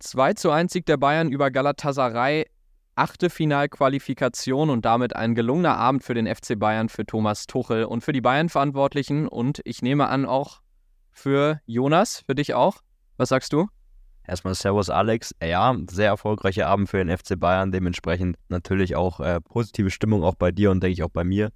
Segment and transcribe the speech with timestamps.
[0.00, 2.46] 2 zu 1 Sieg der Bayern über Galatasaray.
[2.96, 8.02] Achte Finalqualifikation und damit ein gelungener Abend für den FC Bayern, für Thomas Tuchel und
[8.02, 10.60] für die Bayern-Verantwortlichen und ich nehme an auch
[11.12, 12.78] für Jonas, für dich auch.
[13.16, 13.68] Was sagst du?
[14.26, 15.34] Erstmal Servus Alex.
[15.42, 17.72] Ja, sehr erfolgreicher Abend für den FC Bayern.
[17.72, 21.50] Dementsprechend natürlich auch äh, positive Stimmung auch bei dir und denke ich auch bei mir.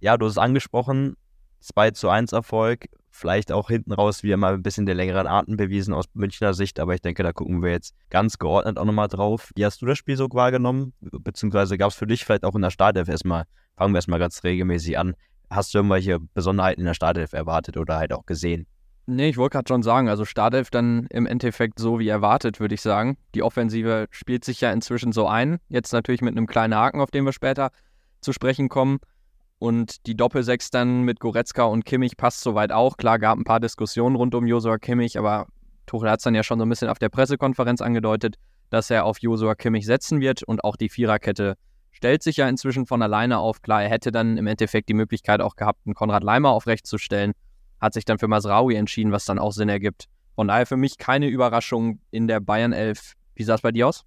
[0.00, 1.16] Ja, du hast es angesprochen.
[1.62, 2.88] 2 zu 1 Erfolg.
[3.10, 6.80] Vielleicht auch hinten raus wieder mal ein bisschen der längeren Atem bewiesen aus Münchner Sicht,
[6.80, 9.50] aber ich denke, da gucken wir jetzt ganz geordnet auch nochmal drauf.
[9.54, 10.94] Wie hast du das Spiel so wahrgenommen?
[11.00, 13.44] Beziehungsweise gab es für dich vielleicht auch in der Startelf erstmal,
[13.76, 15.14] fangen wir erstmal ganz regelmäßig an.
[15.50, 18.66] Hast du irgendwelche Besonderheiten in der Startelf erwartet oder halt auch gesehen?
[19.06, 22.74] Nee, ich wollte gerade schon sagen, also Startelf dann im Endeffekt so wie erwartet, würde
[22.74, 23.18] ich sagen.
[23.34, 25.58] Die Offensive spielt sich ja inzwischen so ein.
[25.68, 27.70] Jetzt natürlich mit einem kleinen Haken, auf den wir später
[28.20, 29.00] zu sprechen kommen.
[29.62, 32.96] Und die Doppelsechs dann mit Goretzka und Kimmich passt soweit auch.
[32.96, 35.46] Klar, gab ein paar Diskussionen rund um Josua Kimmich, aber
[35.86, 38.34] Tuchel hat es dann ja schon so ein bisschen auf der Pressekonferenz angedeutet,
[38.70, 40.42] dass er auf Josua Kimmich setzen wird.
[40.42, 41.54] Und auch die Viererkette
[41.92, 43.62] stellt sich ja inzwischen von alleine auf.
[43.62, 46.98] Klar, er hätte dann im Endeffekt die Möglichkeit auch gehabt, einen Konrad Leimer aufrecht zu
[46.98, 47.30] stellen.
[47.80, 50.08] Hat sich dann für Masraui entschieden, was dann auch Sinn ergibt.
[50.34, 53.12] Von daher für mich keine Überraschung in der Bayern 11.
[53.36, 54.04] Wie sah es bei dir aus?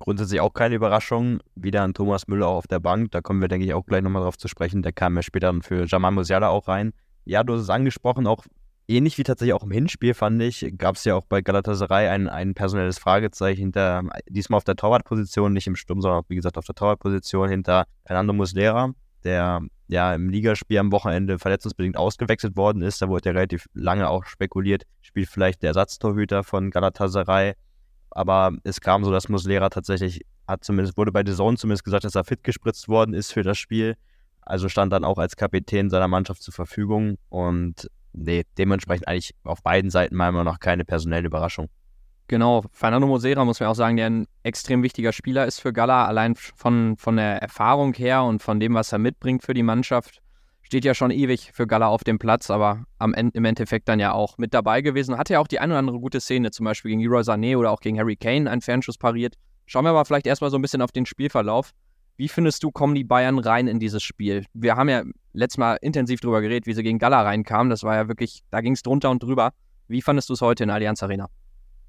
[0.00, 1.40] Grundsätzlich auch keine Überraschung.
[1.54, 3.10] Wieder ein Thomas Müller auf der Bank.
[3.12, 4.82] Da kommen wir, denke ich, auch gleich nochmal drauf zu sprechen.
[4.82, 6.92] Der kam ja später dann für Jamal Musiala auch rein.
[7.26, 8.44] Ja, du hast es angesprochen, auch
[8.88, 12.28] ähnlich wie tatsächlich auch im Hinspiel, fand ich, gab es ja auch bei Galatasaray ein,
[12.28, 16.64] ein personelles Fragezeichen hinter, diesmal auf der Torwartposition, nicht im Sturm, sondern wie gesagt auf
[16.64, 23.02] der Torwartposition hinter Fernando Muslera, der ja im Ligaspiel am Wochenende verletzungsbedingt ausgewechselt worden ist.
[23.02, 27.54] Da wurde ja relativ lange auch spekuliert, spielt vielleicht der Ersatztorhüter von Galatasaray
[28.10, 32.04] aber es kam so, dass Muslera tatsächlich hat zumindest, wurde bei The Zone zumindest gesagt,
[32.04, 33.96] dass er fit gespritzt worden ist für das Spiel.
[34.42, 39.62] Also stand dann auch als Kapitän seiner Mannschaft zur Verfügung und nee, dementsprechend eigentlich auf
[39.62, 41.68] beiden Seiten meiner Meinung nach keine personelle Überraschung.
[42.26, 46.06] Genau, Fernando Mosera muss man auch sagen, der ein extrem wichtiger Spieler ist für Gala,
[46.06, 50.20] allein von, von der Erfahrung her und von dem, was er mitbringt für die Mannschaft
[50.70, 53.98] steht ja schon ewig für Gala auf dem Platz, aber am Ende, im Endeffekt dann
[53.98, 55.18] ja auch mit dabei gewesen.
[55.18, 57.72] Hatte ja auch die ein oder andere gute Szene, zum Beispiel gegen Leroy Sané oder
[57.72, 59.34] auch gegen Harry Kane, einen Fernschuss pariert.
[59.66, 61.72] Schauen wir aber vielleicht erstmal so ein bisschen auf den Spielverlauf.
[62.18, 64.44] Wie findest du, kommen die Bayern rein in dieses Spiel?
[64.54, 65.02] Wir haben ja
[65.32, 67.68] letztes Mal intensiv drüber geredet, wie sie gegen Gala reinkamen.
[67.68, 69.50] Das war ja wirklich, da ging es drunter und drüber.
[69.88, 71.28] Wie fandest du es heute in Allianz Arena?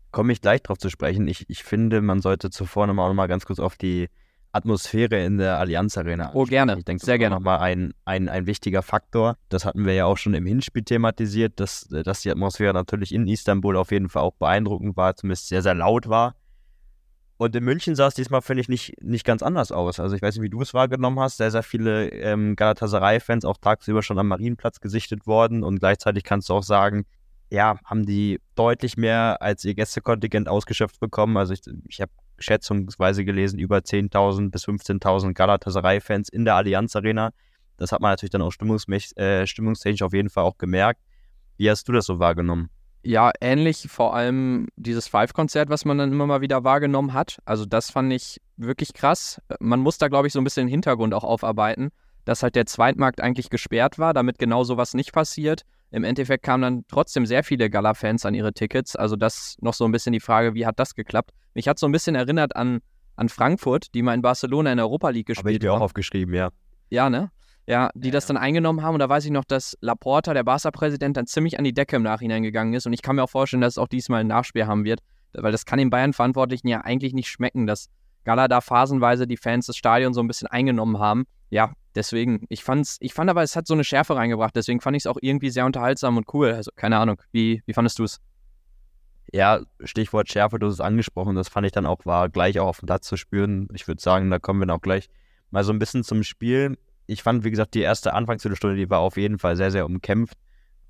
[0.09, 1.27] Komme ich gleich drauf zu sprechen.
[1.27, 4.09] Ich, ich finde, man sollte zuvor nochmal noch mal ganz kurz auf die
[4.51, 6.31] Atmosphäre in der Allianz Arena.
[6.33, 6.77] Oh, gerne.
[6.77, 7.35] Ich denke, sehr gerne.
[7.35, 9.37] nochmal ein, ein, ein wichtiger Faktor.
[9.49, 13.27] Das hatten wir ja auch schon im Hinspiel thematisiert, dass, dass die Atmosphäre natürlich in
[13.27, 16.35] Istanbul auf jeden Fall auch beeindruckend war, zumindest sehr, sehr laut war.
[17.37, 19.99] Und in München sah es diesmal, finde ich, nicht, nicht ganz anders aus.
[19.99, 21.37] Also ich weiß nicht, wie du es wahrgenommen hast.
[21.37, 25.63] Sehr, sehr viele ähm, Galatasaray-Fans auch tagsüber schon am Marienplatz gesichtet worden.
[25.63, 27.05] Und gleichzeitig kannst du auch sagen,
[27.49, 31.35] ja, haben die deutlich mehr als ihr Gästekontingent ausgeschöpft bekommen.
[31.35, 37.31] Also ich, ich habe schätzungsweise gelesen, über 10.000 bis 15.000 Galatasaray-Fans in der Allianz Arena.
[37.77, 41.01] Das hat man natürlich dann auch äh, stimmungstechnisch auf jeden Fall auch gemerkt.
[41.57, 42.69] Wie hast du das so wahrgenommen?
[43.03, 47.39] Ja, ähnlich vor allem dieses Five-Konzert, was man dann immer mal wieder wahrgenommen hat.
[47.45, 49.41] Also das fand ich wirklich krass.
[49.59, 51.89] Man muss da, glaube ich, so ein bisschen den Hintergrund auch aufarbeiten,
[52.25, 55.63] dass halt der Zweitmarkt eigentlich gesperrt war, damit genau sowas nicht passiert.
[55.91, 58.95] Im Endeffekt kamen dann trotzdem sehr viele Gala-Fans an ihre Tickets.
[58.95, 61.31] Also das noch so ein bisschen die Frage, wie hat das geklappt?
[61.53, 62.79] Mich hat so ein bisschen erinnert an,
[63.17, 65.53] an Frankfurt, die mal in Barcelona in der Europa League gespielt haben.
[65.53, 66.49] Habe ich mir auch aufgeschrieben, ja.
[66.89, 67.29] Ja, ne?
[67.67, 68.95] Ja, die ja, das dann eingenommen haben.
[68.95, 72.03] Und da weiß ich noch, dass Laporta, der Barca-Präsident, dann ziemlich an die Decke im
[72.03, 72.85] Nachhinein gegangen ist.
[72.85, 75.01] Und ich kann mir auch vorstellen, dass es auch diesmal ein Nachspiel haben wird.
[75.33, 77.89] Weil das kann den Bayern-Verantwortlichen ja eigentlich nicht schmecken, dass
[78.23, 81.25] Gala da phasenweise die Fans des Stadions so ein bisschen eingenommen haben.
[81.49, 84.95] Ja, deswegen, ich fand's, ich fand aber, es hat so eine Schärfe reingebracht, deswegen fand
[84.95, 86.53] ich es auch irgendwie sehr unterhaltsam und cool.
[86.53, 88.21] Also, keine Ahnung, wie, wie fandest du es?
[89.33, 92.67] Ja, Stichwort Schärfe, du hast es angesprochen, das fand ich dann auch, war gleich auch
[92.67, 93.67] auf dem Platz zu spüren.
[93.73, 95.09] Ich würde sagen, da kommen wir dann auch gleich
[95.51, 96.77] mal so ein bisschen zum Spiel.
[97.07, 100.37] Ich fand, wie gesagt, die erste Anfangsviertelstunde, die war auf jeden Fall sehr, sehr umkämpft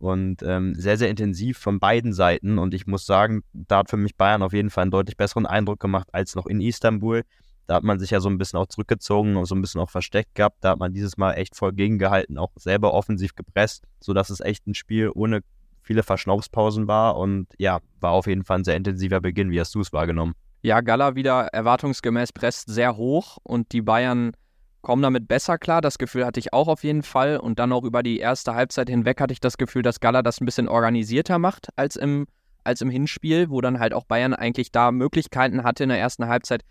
[0.02, 2.58] und ähm, sehr, sehr intensiv von beiden Seiten.
[2.58, 5.46] Und ich muss sagen, da hat für mich Bayern auf jeden Fall einen deutlich besseren
[5.46, 7.22] Eindruck gemacht als noch in Istanbul.
[7.68, 9.92] Da hat man sich ja so ein bisschen auch zurückgezogen und so ein bisschen auch
[9.92, 10.58] versteckt gehabt.
[10.62, 14.66] Da hat man dieses Mal echt voll gegengehalten, auch selber offensiv gepresst, sodass es echt
[14.66, 15.42] ein Spiel ohne
[15.84, 17.18] viele Verschnaufspausen war.
[17.18, 19.52] Und ja, war auf jeden Fall ein sehr intensiver Beginn.
[19.52, 20.34] Wie hast du es wahrgenommen?
[20.64, 24.32] Ja, Gala wieder erwartungsgemäß presst sehr hoch und die Bayern
[24.82, 25.82] kommen damit besser klar.
[25.82, 27.38] Das Gefühl hatte ich auch auf jeden Fall.
[27.38, 30.42] Und dann auch über die erste Halbzeit hinweg hatte ich das Gefühl, dass Gala das
[30.42, 32.28] ein bisschen organisierter macht als im,
[32.64, 36.28] als im Hinspiel, wo dann halt auch Bayern eigentlich da Möglichkeiten hatte in der ersten
[36.28, 36.64] Halbzeit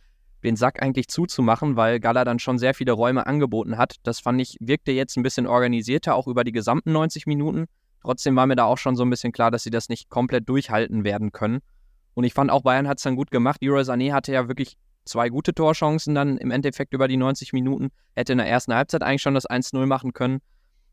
[0.43, 3.97] den Sack eigentlich zuzumachen, weil Gala dann schon sehr viele Räume angeboten hat.
[4.03, 7.67] Das fand ich, wirkte jetzt ein bisschen organisierter, auch über die gesamten 90 Minuten.
[8.03, 10.49] Trotzdem war mir da auch schon so ein bisschen klar, dass sie das nicht komplett
[10.49, 11.61] durchhalten werden können.
[12.15, 13.61] Und ich fand auch, Bayern hat es dann gut gemacht.
[13.61, 17.91] Leroy Sané hatte ja wirklich zwei gute Torchancen dann im Endeffekt über die 90 Minuten.
[18.15, 20.41] Hätte in der ersten Halbzeit eigentlich schon das 1-0 machen können.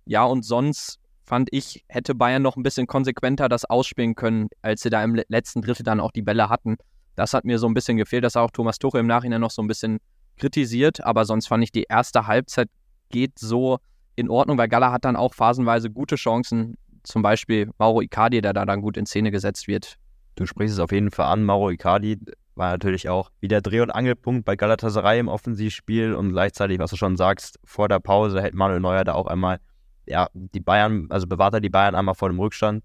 [0.06, 4.82] Ja, und sonst fand ich, hätte Bayern noch ein bisschen konsequenter das ausspielen können, als
[4.82, 6.78] sie da im letzten Drittel dann auch die Bälle hatten.
[7.16, 8.24] Das hat mir so ein bisschen gefehlt.
[8.24, 10.00] Das hat auch Thomas Tuchel im Nachhinein noch so ein bisschen
[10.38, 11.04] kritisiert.
[11.04, 12.70] Aber sonst fand ich, die erste Halbzeit
[13.10, 13.80] geht so
[14.16, 16.78] in Ordnung, weil Gala hat dann auch phasenweise gute Chancen.
[17.04, 19.96] Zum Beispiel Mauro Icardi, der da dann gut in Szene gesetzt wird.
[20.36, 21.44] Du sprichst es auf jeden Fall an.
[21.44, 22.20] Mauro Icardi
[22.58, 26.98] war natürlich auch wieder Dreh- und Angelpunkt bei Galatasaray im Offensivspiel und gleichzeitig, was du
[26.98, 29.60] schon sagst, vor der Pause hält Manuel Neuer da auch einmal,
[30.06, 32.84] ja, die Bayern, also bewahrt er die Bayern einmal vor dem Rückstand.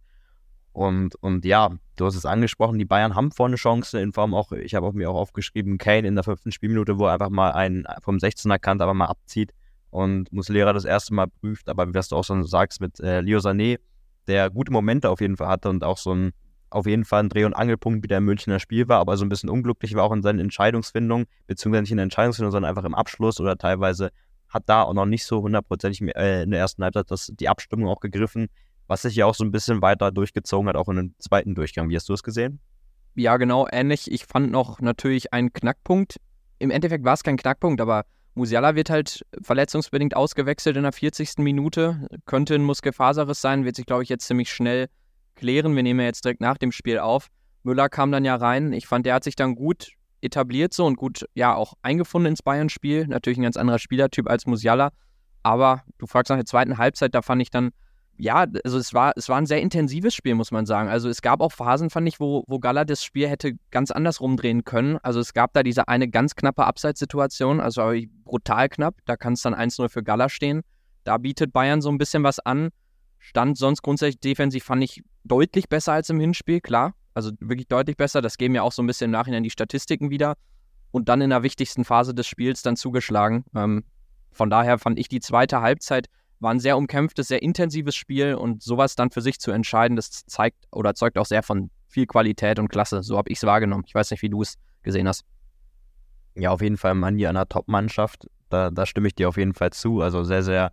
[0.73, 4.53] Und, und ja, du hast es angesprochen, die Bayern haben vorne Chance, in Form auch,
[4.53, 7.53] ich habe auch mir auch aufgeschrieben, Kane in der fünften Spielminute, wo er einfach mal
[7.53, 9.53] einen vom 16er Kant aber mal abzieht
[9.91, 13.39] und Muslera das erste Mal prüft, aber wie du auch schon sagst, mit äh, Leo
[13.39, 13.79] Sané,
[14.27, 16.33] der gute Momente auf jeden Fall hatte und auch so ein
[16.73, 19.29] auf jeden Fall ein Dreh- und Angelpunkt, wie der Münchner Spiel war, aber so ein
[19.29, 22.95] bisschen unglücklich war auch in seinen Entscheidungsfindungen, beziehungsweise nicht in der Entscheidungsfindung, sondern einfach im
[22.95, 24.11] Abschluss oder teilweise
[24.49, 27.89] hat da auch noch nicht so hundertprozentig äh, in der ersten Halbzeit das, die Abstimmung
[27.89, 28.49] auch gegriffen,
[28.87, 31.89] was sich ja auch so ein bisschen weiter durchgezogen hat, auch in den zweiten Durchgang.
[31.89, 32.61] Wie hast du es gesehen?
[33.15, 34.11] Ja, genau, ähnlich.
[34.11, 36.17] Ich fand noch natürlich einen Knackpunkt.
[36.59, 38.05] Im Endeffekt war es kein Knackpunkt, aber
[38.35, 41.39] Musiala wird halt verletzungsbedingt ausgewechselt in der 40.
[41.39, 42.07] Minute.
[42.25, 44.89] Könnte ein Muskelfaserriss sein, wird sich, glaube ich, jetzt ziemlich schnell
[45.43, 45.75] klären.
[45.75, 47.27] Wir nehmen ja jetzt direkt nach dem Spiel auf.
[47.65, 48.73] Müller kam dann ja rein.
[48.73, 49.91] Ich fand, der hat sich dann gut
[50.21, 53.09] etabliert so und gut, ja, auch eingefunden ins Bayern-Spiel.
[53.09, 54.91] Natürlich ein ganz anderer Spielertyp als Musiala.
[55.43, 57.71] Aber du fragst nach der zweiten Halbzeit, da fand ich dann,
[58.17, 60.89] ja, also es war, es war ein sehr intensives Spiel, muss man sagen.
[60.89, 64.21] Also es gab auch Phasen, fand ich, wo, wo Gala das Spiel hätte ganz anders
[64.21, 64.99] rumdrehen können.
[65.03, 67.93] Also es gab da diese eine ganz knappe Abseitssituation, also
[68.25, 68.95] brutal knapp.
[69.07, 70.63] Da kann es dann 1-0 für Gala stehen.
[71.03, 72.69] Da bietet Bayern so ein bisschen was an.
[73.19, 76.95] Stand sonst grundsätzlich defensiv fand ich deutlich besser als im Hinspiel, klar.
[77.15, 78.23] Also wirklich deutlich besser.
[78.23, 80.35] Das geben ja auch so ein bisschen im Nachhinein die Statistiken wieder.
[80.91, 83.45] Und dann in der wichtigsten Phase des Spiels dann zugeschlagen.
[83.55, 83.85] Ähm,
[84.31, 86.09] von daher fand ich die zweite Halbzeit
[86.43, 90.27] war ein sehr umkämpftes, sehr intensives Spiel und sowas dann für sich zu entscheiden, das
[90.27, 93.03] zeigt oder zeugt auch sehr von viel Qualität und Klasse.
[93.03, 93.85] So habe ich es wahrgenommen.
[93.87, 95.25] Ich weiß nicht, wie du es gesehen hast.
[96.35, 98.29] Ja, auf jeden Fall Mann hier einer Top-Mannschaft.
[98.49, 100.01] Da, da stimme ich dir auf jeden Fall zu.
[100.01, 100.73] Also sehr, sehr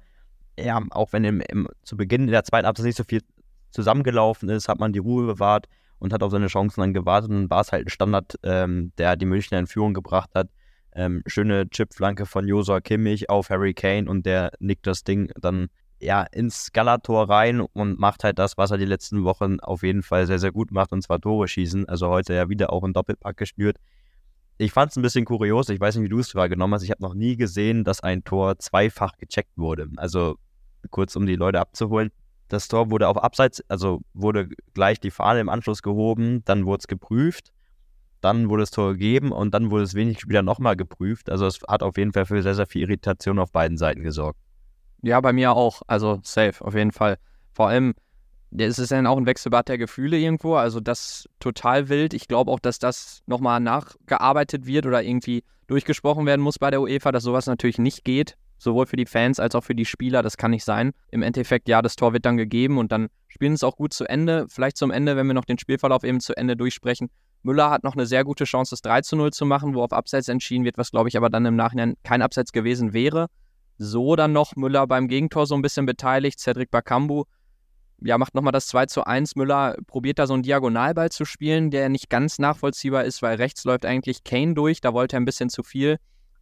[0.58, 3.22] ja, auch wenn im, im, zu Beginn der zweiten Halbzeit nicht so viel
[3.72, 5.68] zusammengelaufen ist, hat man die Ruhe bewahrt
[6.00, 7.32] und hat auf seine Chancen dann gewartet.
[7.32, 10.50] Und war es halt ein Standard, ähm, der die Münchner in Führung gebracht hat.
[10.94, 15.68] Ähm, schöne Chipflanke von Josua Kimmich auf Harry Kane und der nickt das Ding dann
[16.02, 20.02] ja ins Galator rein und macht halt das, was er die letzten Wochen auf jeden
[20.02, 21.88] Fall sehr, sehr gut macht, und zwar Tore schießen.
[21.88, 23.78] Also heute ja wieder auch ein Doppelpack gespürt
[24.60, 26.92] ich fand es ein bisschen kurios, ich weiß nicht, wie du es wahrgenommen hast, ich
[26.92, 29.88] habe noch nie gesehen, dass ein Tor zweifach gecheckt wurde.
[29.96, 30.36] Also
[30.92, 32.12] kurz, um die Leute abzuholen.
[32.50, 36.82] Das Tor wurde auf Abseits, also wurde gleich die Fahne im Anschluss gehoben, dann wurde
[36.82, 37.54] es geprüft,
[38.22, 41.30] dann wurde das Tor gegeben und dann wurde es wenig später nochmal geprüft.
[41.30, 44.40] Also es hat auf jeden Fall für sehr, sehr viel Irritation auf beiden Seiten gesorgt.
[45.02, 45.82] Ja, bei mir auch.
[45.88, 47.18] Also safe, auf jeden Fall.
[47.54, 47.94] Vor allem,
[48.58, 52.14] es ist dann auch ein Wechselbad der Gefühle irgendwo, also das total wild.
[52.14, 56.82] Ich glaube auch, dass das nochmal nachgearbeitet wird oder irgendwie durchgesprochen werden muss bei der
[56.82, 60.22] UEFA, dass sowas natürlich nicht geht, sowohl für die Fans als auch für die Spieler,
[60.22, 60.92] das kann nicht sein.
[61.10, 64.06] Im Endeffekt, ja, das Tor wird dann gegeben und dann spielen es auch gut zu
[64.06, 64.46] Ende.
[64.50, 67.10] Vielleicht zum Ende, wenn wir noch den Spielverlauf eben zu Ende durchsprechen.
[67.42, 69.94] Müller hat noch eine sehr gute Chance, das 3 zu 0 zu machen, wo auf
[69.94, 73.28] Abseits entschieden wird, was glaube ich aber dann im Nachhinein kein Abseits gewesen wäre.
[73.78, 77.24] So dann noch Müller beim Gegentor so ein bisschen beteiligt, Cedric Bakambu
[78.02, 79.36] ja, macht nochmal das 2 zu 1.
[79.36, 83.64] Müller probiert da so einen Diagonalball zu spielen, der nicht ganz nachvollziehbar ist, weil rechts
[83.64, 85.98] läuft eigentlich Kane durch, da wollte er ein bisschen zu viel.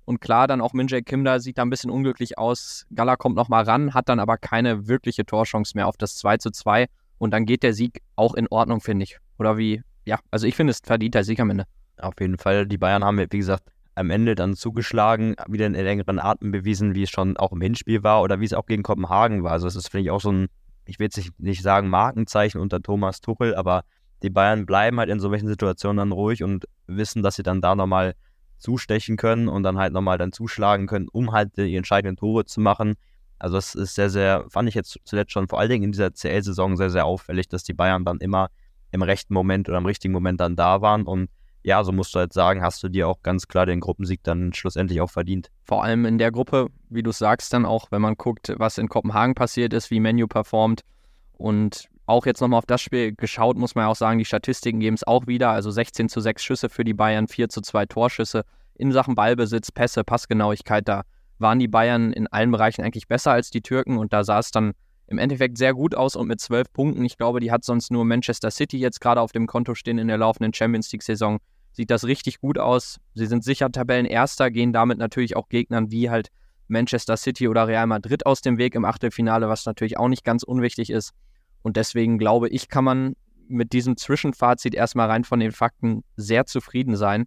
[0.08, 2.86] Und klar, dann auch Minjae Kim da sieht da ein bisschen unglücklich aus.
[2.96, 6.52] Gala kommt nochmal ran, hat dann aber keine wirkliche Torchance mehr auf das 2 zu
[6.52, 6.88] 2.
[7.18, 9.18] Und dann geht der Sieg auch in Ordnung, finde ich.
[9.38, 9.82] Oder wie?
[10.06, 11.66] Ja, also ich finde es verdient der Sieg am Ende.
[11.98, 12.66] Auf jeden Fall.
[12.66, 13.64] Die Bayern haben, wie gesagt,
[13.96, 18.04] am Ende dann zugeschlagen, wieder in längeren Atem bewiesen, wie es schon auch im Hinspiel
[18.04, 19.52] war oder wie es auch gegen Kopenhagen war.
[19.52, 20.48] Also das ist, finde ich, auch so ein
[20.88, 23.84] ich will jetzt nicht sagen Markenzeichen unter Thomas Tuchel, aber
[24.24, 27.62] die Bayern bleiben halt in so welchen Situationen dann ruhig und wissen, dass sie dann
[27.62, 28.16] da nochmal
[28.60, 32.62] zustechen können und dann halt nochmal dann zuschlagen können, um halt die entscheidenden Tore zu
[32.62, 32.96] machen.
[33.40, 36.14] Also das ist sehr, sehr, fand ich jetzt zuletzt schon vor allen Dingen in dieser
[36.14, 38.50] CL-Saison sehr, sehr auffällig, dass die Bayern dann immer
[38.92, 41.30] im rechten Moment oder im richtigen Moment dann da waren und
[41.64, 44.54] ja, so musst du halt sagen, hast du dir auch ganz klar den Gruppensieg dann
[44.54, 45.52] schlussendlich auch verdient.
[45.64, 48.88] Vor allem in der Gruppe, wie du sagst, dann auch, wenn man guckt, was in
[48.88, 50.84] Kopenhagen passiert ist, wie Menu performt
[51.34, 54.80] und auch jetzt nochmal auf das Spiel geschaut, muss man ja auch sagen, die Statistiken
[54.80, 55.52] geben es auch wieder.
[55.52, 58.44] Also 16 zu 6 Schüsse für die Bayern, 4 zu 2 Torschüsse.
[58.76, 61.04] In Sachen Ballbesitz, Pässe, Passgenauigkeit, da
[61.38, 64.52] waren die Bayern in allen Bereichen eigentlich besser als die Türken und da sah es
[64.52, 64.74] dann
[65.08, 67.04] im Endeffekt sehr gut aus und mit zwölf Punkten.
[67.06, 70.08] Ich glaube, die hat sonst nur Manchester City jetzt gerade auf dem Konto stehen in
[70.08, 71.40] der laufenden Champions League-Saison.
[71.72, 72.98] Sieht das richtig gut aus.
[73.14, 76.30] Sie sind sicher Tabellenerster, gehen damit natürlich auch Gegnern wie halt
[76.68, 80.44] Manchester City oder Real Madrid aus dem Weg im Achtelfinale, was natürlich auch nicht ganz
[80.44, 81.14] unwichtig ist.
[81.68, 83.18] Und deswegen glaube ich, kann man
[83.50, 87.26] mit diesem Zwischenfazit erstmal rein von den Fakten sehr zufrieden sein.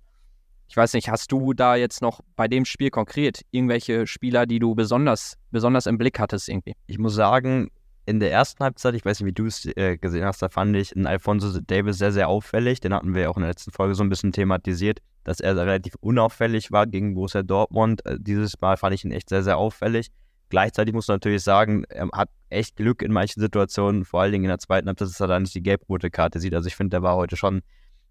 [0.66, 4.58] Ich weiß nicht, hast du da jetzt noch bei dem Spiel konkret irgendwelche Spieler, die
[4.58, 6.72] du besonders, besonders im Blick hattest irgendwie?
[6.86, 7.70] Ich muss sagen,
[8.06, 10.74] in der ersten Halbzeit, ich weiß nicht, wie du es äh, gesehen hast, da fand
[10.74, 12.80] ich einen Alfonso Davis sehr, sehr auffällig.
[12.80, 15.96] Den hatten wir auch in der letzten Folge so ein bisschen thematisiert, dass er relativ
[16.00, 18.06] unauffällig war gegen Borussia Dortmund.
[18.06, 20.10] Äh, dieses Mal fand ich ihn echt sehr, sehr auffällig.
[20.50, 24.44] Gleichzeitig muss man natürlich sagen, er hat echt Glück in manchen Situationen, vor allen Dingen
[24.44, 26.54] in der zweiten Halbzeit, dass er da nicht die gelb-rote Karte sieht.
[26.54, 27.62] Also ich finde, der war heute schon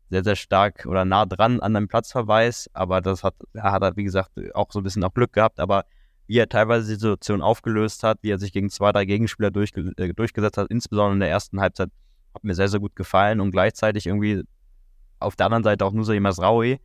[0.09, 4.05] sehr, sehr stark oder nah dran an einem Platzverweis, aber das hat, er hat, wie
[4.05, 5.85] gesagt, auch so ein bisschen auch Glück gehabt, aber
[6.27, 9.91] wie er teilweise die Situation aufgelöst hat, wie er sich gegen zwei, drei Gegenspieler durchge
[9.97, 11.89] äh, durchgesetzt hat, insbesondere in der ersten Halbzeit,
[12.33, 14.43] hat mir sehr, sehr gut gefallen und gleichzeitig irgendwie
[15.19, 16.79] auf der anderen Seite auch Nusa Masraoui,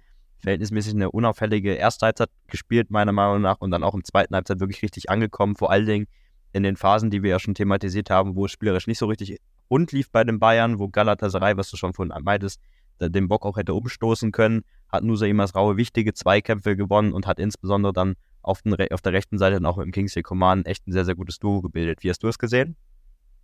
[0.45, 4.61] verhältnismäßig eine unauffällige erste Halbzeit gespielt, meiner Meinung nach, und dann auch im zweiten Halbzeit
[4.61, 6.07] wirklich richtig angekommen, vor allen Dingen
[6.53, 9.39] in den Phasen, die wir ja schon thematisiert haben, wo es spielerisch nicht so richtig
[9.71, 12.61] rund lief bei den Bayern, wo Galatasaray, was du schon vorhin meintest,
[13.01, 17.93] den Bock auch hätte umstoßen können, hat Nusaimas Raue wichtige Zweikämpfe gewonnen und hat insbesondere
[17.93, 21.05] dann auf, den, auf der rechten Seite dann auch dem Kingsley Coman echt ein sehr,
[21.05, 22.05] sehr gutes Duo gebildet.
[22.05, 22.77] Wie hast du es gesehen?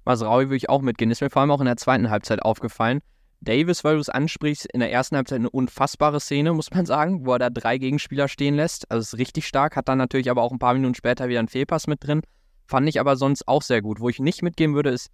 [0.05, 1.11] Masraui würde ich auch mitgehen.
[1.11, 3.01] Ist mir vor allem auch in der zweiten Halbzeit aufgefallen.
[3.43, 7.25] Davis, weil du es ansprichst, in der ersten Halbzeit eine unfassbare Szene, muss man sagen,
[7.25, 8.91] wo er da drei Gegenspieler stehen lässt.
[8.91, 11.49] Also ist richtig stark, hat dann natürlich aber auch ein paar Minuten später wieder einen
[11.49, 12.21] Fehlpass mit drin.
[12.67, 14.01] Fand ich aber sonst auch sehr gut.
[14.01, 15.11] Wo ich nicht mitgehen würde, ist,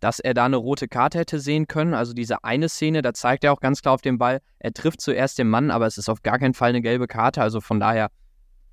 [0.00, 1.94] dass er da eine rote Karte hätte sehen können.
[1.94, 5.00] Also diese eine Szene, da zeigt er auch ganz klar auf den Ball, er trifft
[5.00, 7.40] zuerst den Mann, aber es ist auf gar keinen Fall eine gelbe Karte.
[7.40, 8.10] Also von daher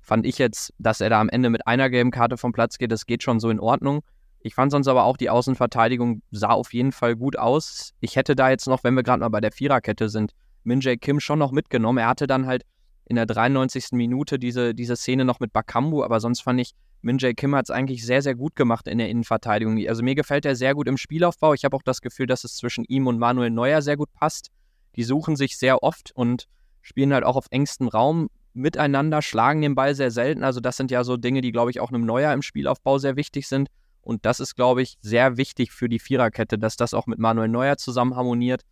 [0.02, 2.92] fand ich jetzt, dass er da am Ende mit einer gelben Karte vom Platz geht,
[2.92, 4.02] das geht schon so in Ordnung.
[4.42, 7.92] Ich fand sonst aber auch, die Außenverteidigung sah auf jeden Fall gut aus.
[8.00, 10.32] Ich hätte da jetzt noch, wenn wir gerade mal bei der Viererkette sind,
[10.64, 11.98] Min Jae Kim schon noch mitgenommen.
[11.98, 12.64] Er hatte dann halt
[13.06, 13.92] in der 93.
[13.92, 17.66] Minute diese, diese Szene noch mit Bakambu, aber sonst fand ich, Min Jae Kim hat
[17.66, 19.78] es eigentlich sehr, sehr gut gemacht in der Innenverteidigung.
[19.88, 21.54] Also mir gefällt er sehr gut im Spielaufbau.
[21.54, 24.50] Ich habe auch das Gefühl, dass es zwischen ihm und Manuel Neuer sehr gut passt.
[24.96, 26.46] Die suchen sich sehr oft und
[26.82, 30.44] spielen halt auch auf engstem Raum miteinander, schlagen den Ball sehr selten.
[30.44, 33.16] Also das sind ja so Dinge, die, glaube ich, auch einem Neuer im Spielaufbau sehr
[33.16, 33.68] wichtig sind.
[34.02, 37.48] Und das ist, glaube ich, sehr wichtig für die Viererkette, dass das auch mit Manuel
[37.48, 38.62] Neuer zusammen harmoniert.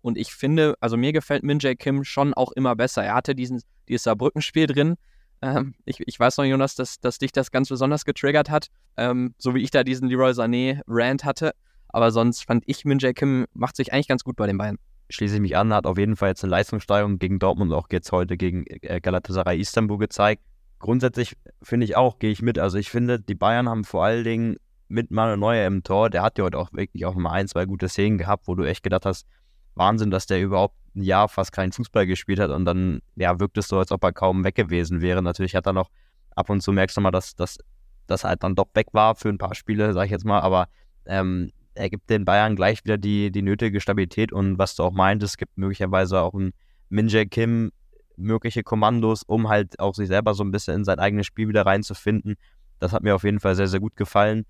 [0.00, 3.04] Und ich finde, also mir gefällt Min Jae Kim schon auch immer besser.
[3.04, 4.96] Er hatte diesen, dieses Saarbrücken-Spiel drin,
[5.42, 9.34] ähm, ich, ich, weiß noch, Jonas, dass, dass dich das ganz besonders getriggert hat, ähm,
[9.38, 11.52] so wie ich da diesen Leroy Sané-Rant hatte.
[11.88, 14.78] Aber sonst fand ich, Min Jae Kim macht sich eigentlich ganz gut bei den Bayern.
[15.10, 17.88] Schließe ich mich an, hat auf jeden Fall jetzt eine Leistungssteigerung gegen Dortmund und auch
[17.90, 20.42] jetzt heute gegen äh, Galatasaray Istanbul gezeigt.
[20.80, 22.58] Grundsätzlich finde ich auch, gehe ich mit.
[22.58, 24.56] Also ich finde, die Bayern haben vor allen Dingen
[24.88, 27.66] mit Manuel Neuer im Tor, der hat ja heute auch wirklich auch mal ein, zwei
[27.66, 29.26] gute Szenen gehabt, wo du echt gedacht hast,
[29.74, 33.58] Wahnsinn, dass der überhaupt ein Jahr fast keinen Fußball gespielt hat und dann ja, wirkt
[33.58, 35.22] es so, als ob er kaum weg gewesen wäre.
[35.22, 35.90] Natürlich hat er noch
[36.34, 39.38] ab und zu merkst du mal, dass das halt dann doch weg war für ein
[39.38, 40.68] paar Spiele, sag ich jetzt mal, aber
[41.06, 44.92] ähm, er gibt den Bayern gleich wieder die, die nötige Stabilität und was du auch
[44.92, 46.52] meintest, gibt möglicherweise auch ein
[46.88, 47.70] Minjae Kim
[48.16, 51.64] mögliche Kommandos, um halt auch sich selber so ein bisschen in sein eigenes Spiel wieder
[51.64, 52.36] reinzufinden.
[52.80, 54.44] Das hat mir auf jeden Fall sehr, sehr gut gefallen.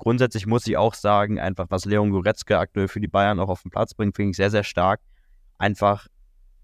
[0.00, 3.60] Grundsätzlich muss ich auch sagen, einfach was Leon Goretzka aktuell für die Bayern auch auf
[3.60, 5.02] den Platz bringt, finde ich sehr, sehr stark.
[5.58, 6.06] Einfach,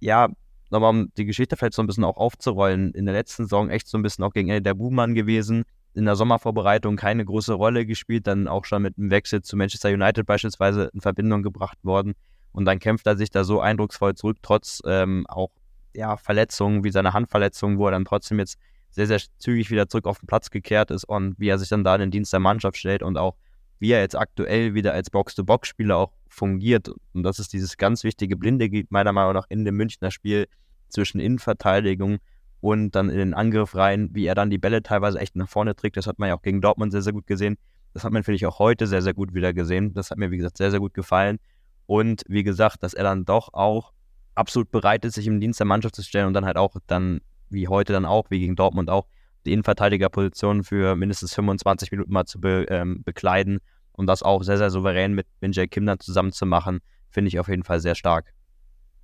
[0.00, 0.31] ja,
[0.71, 2.93] nochmal um die Geschichte vielleicht so ein bisschen auch aufzurollen.
[2.93, 5.64] In der letzten Saison echt so ein bisschen auch gegen Ende der Buhmann gewesen.
[5.93, 9.90] In der Sommervorbereitung keine große Rolle gespielt, dann auch schon mit dem Wechsel zu Manchester
[9.90, 12.14] United beispielsweise in Verbindung gebracht worden.
[12.52, 15.50] Und dann kämpft er sich da so eindrucksvoll zurück, trotz ähm, auch
[15.95, 18.57] ja, Verletzungen wie seine Handverletzung, wo er dann trotzdem jetzt
[18.96, 21.84] sehr, sehr zügig wieder zurück auf den Platz gekehrt ist und wie er sich dann
[21.84, 23.36] da in den Dienst der Mannschaft stellt und auch
[23.78, 26.88] wie er jetzt aktuell wieder als Box-to-Box-Spieler auch fungiert.
[27.12, 30.48] Und das ist dieses ganz wichtige Blinde, meiner Meinung nach, in dem Münchner Spiel
[30.88, 32.20] zwischen Innenverteidigung
[32.62, 35.76] und dann in den Angriff rein, wie er dann die Bälle teilweise echt nach vorne
[35.76, 35.98] trägt.
[35.98, 37.58] Das hat man ja auch gegen Dortmund sehr, sehr gut gesehen.
[37.92, 39.92] Das hat man, finde ich, auch heute sehr, sehr gut wieder gesehen.
[39.92, 41.38] Das hat mir, wie gesagt, sehr, sehr gut gefallen.
[41.84, 43.92] Und wie gesagt, dass er dann doch auch
[44.34, 47.20] absolut bereit ist, sich im Dienst der Mannschaft zu stellen und dann halt auch dann
[47.50, 49.06] wie heute dann auch, wie gegen Dortmund auch,
[49.46, 53.60] die Innenverteidigerposition für mindestens 25 Minuten mal zu be, ähm, bekleiden
[53.92, 57.38] und das auch sehr, sehr souverän mit Minjay Kim dann zusammen zu machen, finde ich
[57.38, 58.32] auf jeden Fall sehr stark.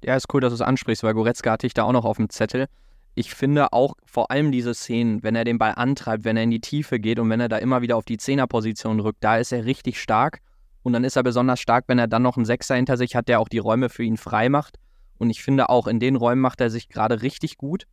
[0.04, 2.16] Ja, ist cool, dass du es ansprichst, weil Goretzka hatte ich da auch noch auf
[2.16, 2.66] dem Zettel.
[3.14, 6.50] Ich finde auch vor allem diese Szenen, wenn er den Ball antreibt, wenn er in
[6.50, 9.52] die Tiefe geht und wenn er da immer wieder auf die Zehnerposition rückt, da ist
[9.52, 10.40] er richtig stark.
[10.82, 13.28] Und dann ist er besonders stark, wenn er dann noch einen Sechser hinter sich hat,
[13.28, 14.78] der auch die Räume für ihn frei macht.
[15.18, 17.86] Und ich finde auch in den Räumen macht er sich gerade richtig gut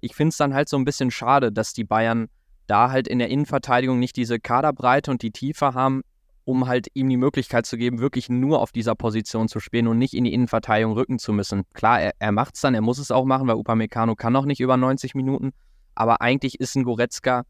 [0.00, 2.28] ich finde es dann halt so ein bisschen schade, dass die Bayern
[2.66, 6.02] da halt in der Innenverteidigung nicht diese Kaderbreite und die Tiefe haben,
[6.44, 9.98] um halt ihm die Möglichkeit zu geben, wirklich nur auf dieser Position zu spielen und
[9.98, 11.64] nicht in die Innenverteidigung rücken zu müssen.
[11.74, 14.44] Klar, er, er macht es dann, er muss es auch machen, weil Upamecano kann noch
[14.44, 15.52] nicht über 90 Minuten,
[15.94, 17.44] aber eigentlich ist ein Goretzka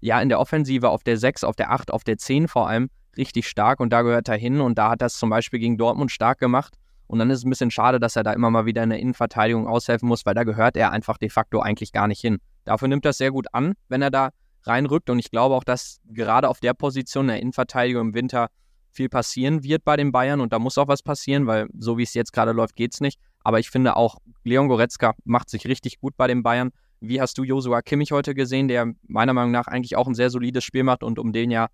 [0.00, 2.90] ja in der Offensive auf der 6, auf der 8, auf der 10 vor allem
[3.16, 5.78] richtig stark und da gehört er hin und da hat er es zum Beispiel gegen
[5.78, 6.76] Dortmund stark gemacht.
[7.12, 8.98] Und dann ist es ein bisschen schade, dass er da immer mal wieder in der
[8.98, 12.38] Innenverteidigung aushelfen muss, weil da gehört er einfach de facto eigentlich gar nicht hin.
[12.64, 14.30] Dafür nimmt er es sehr gut an, wenn er da
[14.62, 15.10] reinrückt.
[15.10, 18.48] Und ich glaube auch, dass gerade auf der Position der Innenverteidigung im Winter
[18.92, 20.40] viel passieren wird bei den Bayern.
[20.40, 23.02] Und da muss auch was passieren, weil so wie es jetzt gerade läuft, geht es
[23.02, 23.20] nicht.
[23.44, 26.70] Aber ich finde auch, Leon Goretzka macht sich richtig gut bei den Bayern.
[27.00, 30.30] Wie hast du Josua Kimmich heute gesehen, der meiner Meinung nach eigentlich auch ein sehr
[30.30, 31.66] solides Spiel macht und um den ja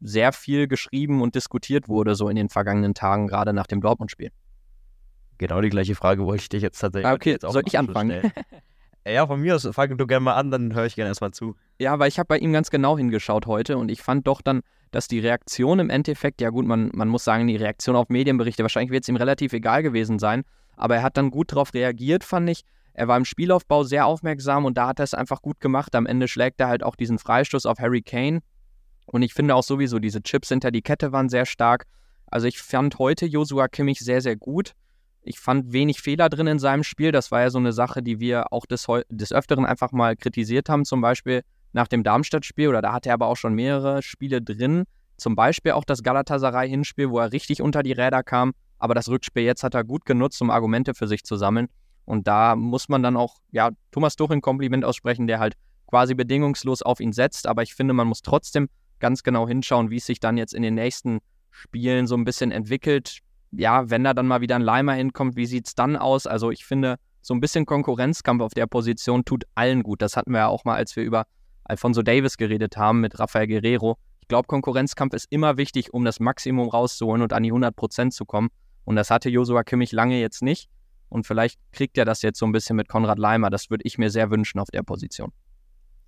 [0.00, 4.30] sehr viel geschrieben und diskutiert wurde, so in den vergangenen Tagen, gerade nach dem Dortmund-Spiel?
[5.38, 7.06] Genau die gleiche Frage wollte ich dich jetzt tatsächlich.
[7.06, 8.32] Ah, okay, soll ich anfangen?
[9.06, 11.54] ja, von mir aus, fang du gerne mal an, dann höre ich gerne erstmal zu.
[11.78, 14.62] Ja, weil ich habe bei ihm ganz genau hingeschaut heute und ich fand doch dann,
[14.90, 18.62] dass die Reaktion im Endeffekt, ja gut, man, man muss sagen, die Reaktion auf Medienberichte,
[18.62, 20.42] wahrscheinlich wird es ihm relativ egal gewesen sein,
[20.76, 22.64] aber er hat dann gut darauf reagiert, fand ich.
[22.94, 25.94] Er war im Spielaufbau sehr aufmerksam und da hat er es einfach gut gemacht.
[25.94, 28.40] Am Ende schlägt er halt auch diesen Freistoß auf Harry Kane.
[29.06, 31.84] Und ich finde auch sowieso, diese Chips hinter die Kette waren sehr stark.
[32.26, 34.72] Also ich fand heute Joshua Kimmich sehr, sehr gut.
[35.28, 37.12] Ich fand wenig Fehler drin in seinem Spiel.
[37.12, 40.70] Das war ja so eine Sache, die wir auch des, des Öfteren einfach mal kritisiert
[40.70, 40.86] haben.
[40.86, 41.42] Zum Beispiel
[41.74, 44.84] nach dem Darmstadt-Spiel oder da hatte er aber auch schon mehrere Spiele drin.
[45.18, 48.54] Zum Beispiel auch das Galatasaray-Hinspiel, wo er richtig unter die Räder kam.
[48.78, 51.68] Aber das Rückspiel jetzt hat er gut genutzt, um Argumente für sich zu sammeln.
[52.06, 55.56] Und da muss man dann auch, ja, Thomas Tuchel ein Kompliment aussprechen, der halt
[55.88, 57.46] quasi bedingungslos auf ihn setzt.
[57.46, 60.62] Aber ich finde, man muss trotzdem ganz genau hinschauen, wie es sich dann jetzt in
[60.62, 61.18] den nächsten
[61.50, 63.18] Spielen so ein bisschen entwickelt
[63.52, 66.26] ja, wenn da dann mal wieder ein Leimer hinkommt, wie sieht es dann aus?
[66.26, 70.02] Also ich finde, so ein bisschen Konkurrenzkampf auf der Position tut allen gut.
[70.02, 71.26] Das hatten wir ja auch mal, als wir über
[71.64, 73.98] Alfonso Davis geredet haben mit Rafael Guerrero.
[74.20, 78.14] Ich glaube, Konkurrenzkampf ist immer wichtig, um das Maximum rauszuholen und an die 100 Prozent
[78.14, 78.48] zu kommen.
[78.84, 80.68] Und das hatte Josua Kimmich lange jetzt nicht.
[81.08, 83.50] Und vielleicht kriegt er das jetzt so ein bisschen mit Konrad Leimer.
[83.50, 85.32] Das würde ich mir sehr wünschen auf der Position.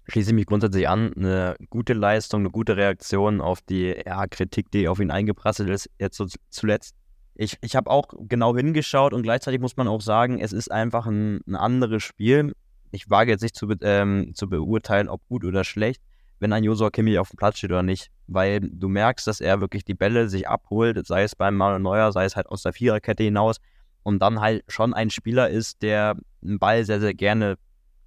[0.09, 1.13] Schließe mich grundsätzlich an.
[1.15, 5.91] Eine gute Leistung, eine gute Reaktion auf die ja, Kritik, die auf ihn eingeprasselt ist,
[5.99, 6.95] jetzt so zuletzt
[7.41, 11.07] ich, ich habe auch genau hingeschaut und gleichzeitig muss man auch sagen, es ist einfach
[11.07, 12.55] ein, ein anderes Spiel.
[12.91, 16.03] Ich wage jetzt nicht zu, ähm, zu beurteilen, ob gut oder schlecht,
[16.39, 18.11] wenn ein Josua Kimmich auf dem Platz steht oder nicht.
[18.27, 22.13] Weil du merkst, dass er wirklich die Bälle sich abholt, sei es beim Manuel Neuer,
[22.13, 23.57] sei es halt aus der Viererkette hinaus
[24.03, 27.57] und dann halt schon ein Spieler ist, der einen Ball sehr, sehr gerne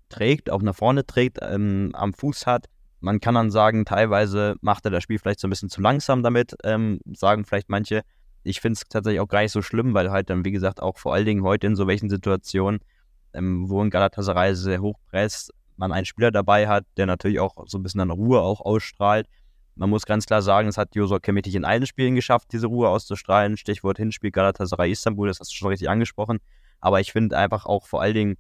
[0.10, 2.68] trägt, auch nach vorne trägt, ähm, am Fuß hat.
[3.00, 6.22] Man kann dann sagen, teilweise macht er das Spiel vielleicht so ein bisschen zu langsam
[6.22, 8.04] damit, ähm, sagen vielleicht manche
[8.44, 10.98] ich finde es tatsächlich auch gar nicht so schlimm, weil halt dann, wie gesagt, auch
[10.98, 12.82] vor allen Dingen heute in so welchen Situationen,
[13.34, 17.56] ähm, wo ein Galatasaray sehr hoch presst, man einen Spieler dabei hat, der natürlich auch
[17.66, 19.28] so ein bisschen an Ruhe auch ausstrahlt.
[19.76, 22.90] Man muss ganz klar sagen, es hat Josua Kemitic in allen Spielen geschafft, diese Ruhe
[22.90, 23.58] auszustrahlen.
[23.58, 26.40] Stichwort Hinspiel Galatasaray Istanbul, das hast du schon richtig angesprochen.
[26.80, 28.38] Aber ich finde einfach auch vor allen Dingen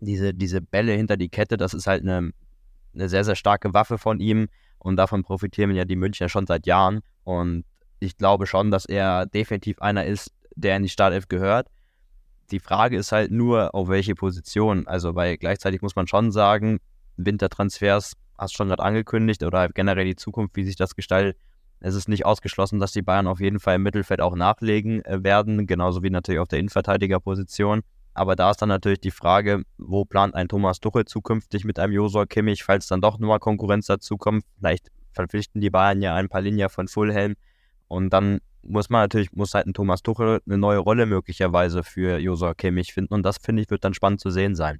[0.00, 2.30] diese, diese Bälle hinter die Kette, das ist halt eine,
[2.94, 4.48] eine sehr, sehr starke Waffe von ihm.
[4.78, 7.00] Und davon profitieren ja die Münchner schon seit Jahren.
[7.24, 7.64] Und
[8.00, 11.68] ich glaube schon, dass er definitiv einer ist, der in die Startelf gehört.
[12.50, 14.86] Die Frage ist halt nur, auf welche Position.
[14.86, 16.78] Also, weil gleichzeitig muss man schon sagen,
[17.16, 21.36] Wintertransfers hast du schon gerade angekündigt oder generell die Zukunft, wie sich das gestaltet.
[21.80, 25.22] Es ist nicht ausgeschlossen, dass die Bayern auf jeden Fall im Mittelfeld auch nachlegen äh,
[25.22, 27.82] werden, genauso wie natürlich auf der Innenverteidigerposition.
[28.14, 31.92] Aber da ist dann natürlich die Frage, wo plant ein Thomas Tuchel zukünftig mit einem
[31.92, 34.44] Josua Kimmich, falls dann doch nochmal Konkurrenz dazu kommt.
[34.58, 37.36] Vielleicht verpflichten die Bayern ja ein paar Linien von Fulham
[37.88, 42.18] und dann muss man natürlich, muss halt ein Thomas Tuchel eine neue Rolle möglicherweise für
[42.18, 43.14] Josua Kimmich finden.
[43.14, 44.78] Und das, finde ich, wird dann spannend zu sehen sein.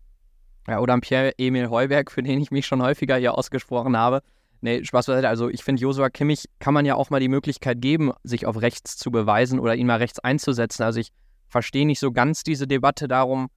[0.68, 4.20] Ja, oder ein Pierre-Emil Heuberg, für den ich mich schon häufiger hier ausgesprochen habe.
[4.60, 5.28] Nee, Spaß beiseite.
[5.28, 8.60] Also ich finde, Josua Kimmich kann man ja auch mal die Möglichkeit geben, sich auf
[8.60, 10.82] rechts zu beweisen oder ihn mal rechts einzusetzen.
[10.82, 11.10] Also ich
[11.48, 13.48] verstehe nicht so ganz diese Debatte darum,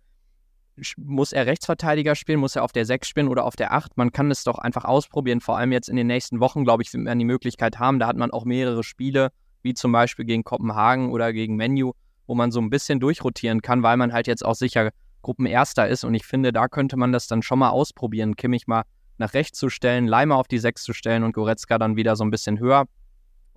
[0.98, 3.98] muss er Rechtsverteidiger spielen, muss er auf der 6 spielen oder auf der 8?
[3.98, 6.94] Man kann es doch einfach ausprobieren, vor allem jetzt in den nächsten Wochen, glaube ich,
[6.94, 8.00] wird man die Möglichkeit haben.
[8.00, 11.94] Da hat man auch mehrere Spiele, wie zum Beispiel gegen Kopenhagen oder gegen Menu,
[12.28, 14.90] wo man so ein bisschen durchrotieren kann, weil man halt jetzt auch sicher
[15.22, 16.04] Gruppenerster ist.
[16.04, 18.84] Und ich finde, da könnte man das dann schon mal ausprobieren, Kimmich mal
[19.18, 22.24] nach rechts zu stellen, Leimer auf die 6 zu stellen und Goretzka dann wieder so
[22.24, 22.86] ein bisschen höher.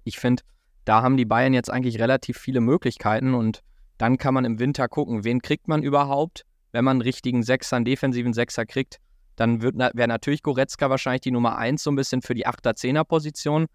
[0.04, 0.42] Ich finde,
[0.84, 3.60] da haben die Bayern jetzt eigentlich relativ viele Möglichkeiten und
[3.96, 7.76] dann kann man im Winter gucken, wen kriegt man überhaupt wenn man einen richtigen Sechser,
[7.76, 8.98] einen defensiven Sechser kriegt,
[9.36, 13.66] dann wäre natürlich Goretzka wahrscheinlich die Nummer 1 so ein bisschen für die 8er-10er-Position,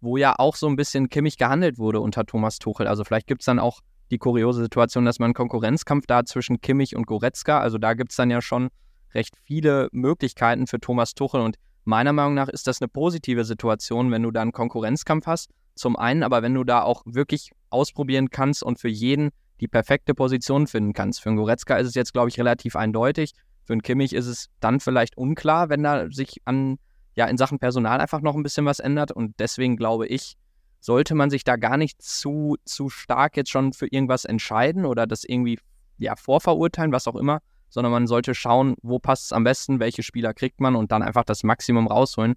[0.00, 2.86] wo ja auch so ein bisschen Kimmich gehandelt wurde unter Thomas Tuchel.
[2.86, 6.62] Also vielleicht gibt es dann auch die kuriose Situation, dass man einen Konkurrenzkampf da zwischen
[6.62, 7.60] Kimmich und Goretzka.
[7.60, 8.70] Also da gibt es dann ja schon
[9.12, 14.10] recht viele Möglichkeiten für Thomas Tuchel und meiner Meinung nach ist das eine positive Situation,
[14.10, 18.30] wenn du da einen Konkurrenzkampf hast, zum einen, aber wenn du da auch wirklich ausprobieren
[18.30, 21.22] kannst und für jeden die perfekte Position finden kannst.
[21.22, 23.32] Für einen Goretzka ist es jetzt, glaube ich, relativ eindeutig.
[23.64, 26.78] Für einen Kimmich ist es dann vielleicht unklar, wenn da sich an,
[27.14, 29.12] ja, in Sachen Personal einfach noch ein bisschen was ändert.
[29.12, 30.36] Und deswegen glaube ich,
[30.80, 35.06] sollte man sich da gar nicht zu, zu stark jetzt schon für irgendwas entscheiden oder
[35.06, 35.58] das irgendwie
[35.98, 40.02] ja, vorverurteilen, was auch immer, sondern man sollte schauen, wo passt es am besten, welche
[40.02, 42.34] Spieler kriegt man und dann einfach das Maximum rausholen.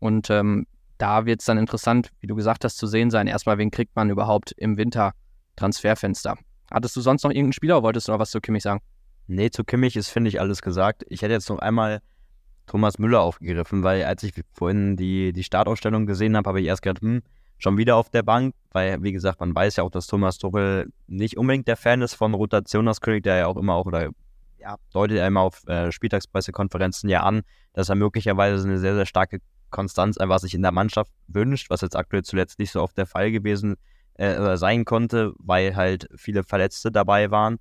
[0.00, 0.66] Und ähm,
[0.98, 3.94] da wird es dann interessant, wie du gesagt hast, zu sehen sein, erstmal, wen kriegt
[3.96, 5.12] man überhaupt im Winter
[5.56, 6.36] Transferfenster.
[6.70, 8.80] Hattest du sonst noch irgendeinen Spieler oder wolltest du noch was zu Kimmich sagen?
[9.26, 11.04] Nee, zu Kimmich ist, finde ich, alles gesagt.
[11.08, 12.00] Ich hätte jetzt noch einmal
[12.66, 16.82] Thomas Müller aufgegriffen, weil als ich vorhin die, die Startausstellung gesehen habe, habe ich erst
[16.82, 17.22] gedacht, hm,
[17.58, 20.92] schon wieder auf der Bank, weil, wie gesagt, man weiß ja auch, dass Thomas Tuchel
[21.06, 22.86] nicht unbedingt der Fan ist von Rotation.
[22.86, 24.10] Das kündigt er ja auch immer auch, oder
[24.58, 29.06] ja, deutet er immer auf äh, Spieltagspressekonferenzen ja an, dass er möglicherweise eine sehr, sehr
[29.06, 29.38] starke
[29.70, 33.06] Konstanz einfach sich in der Mannschaft wünscht, was jetzt aktuell zuletzt nicht so oft der
[33.06, 33.76] Fall gewesen
[34.18, 37.58] äh, sein konnte, weil halt viele Verletzte dabei waren.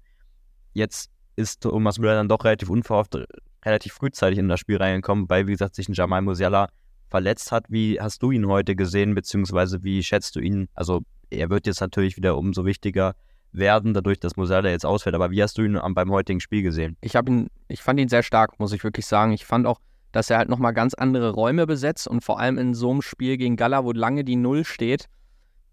[0.74, 3.18] Jetzt ist Thomas Müller dann doch relativ unverhofft,
[3.66, 6.70] relativ frühzeitig in das Spiel reingekommen, weil, wie gesagt, sich ein Jamal Musiala
[7.10, 7.66] verletzt hat.
[7.70, 10.68] Wie hast du ihn heute gesehen, beziehungsweise wie schätzt du ihn?
[10.74, 13.16] Also, er wird jetzt natürlich wieder umso wichtiger
[13.52, 15.16] werden, dadurch, dass Musiala jetzt ausfällt.
[15.16, 16.98] Aber wie hast du ihn beim heutigen Spiel gesehen?
[17.02, 19.32] Ich habe ihn, ich fand ihn sehr stark, muss ich wirklich sagen.
[19.32, 19.80] Ich fand auch,
[20.12, 23.38] dass er halt nochmal ganz andere Räume besetzt und vor allem in so einem Spiel
[23.38, 25.08] gegen Gala, wo lange die Null steht,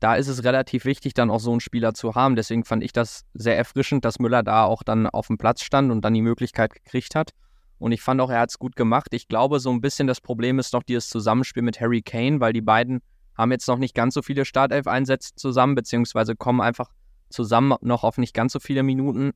[0.03, 2.35] da ist es relativ wichtig, dann auch so einen Spieler zu haben.
[2.35, 5.93] Deswegen fand ich das sehr erfrischend, dass Müller da auch dann auf dem Platz stand
[5.93, 7.31] und dann die Möglichkeit gekriegt hat.
[7.79, 9.09] Und ich fand auch, er hat es gut gemacht.
[9.13, 12.53] Ich glaube, so ein bisschen das Problem ist noch dieses Zusammenspiel mit Harry Kane, weil
[12.53, 13.01] die beiden
[13.39, 16.91] haben jetzt noch nicht ganz so viele Startelf-Einsätze zusammen, beziehungsweise kommen einfach
[17.31, 19.31] zusammen noch auf nicht ganz so viele Minuten.